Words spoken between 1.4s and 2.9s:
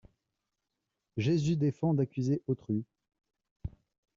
défend d'accuser autrui.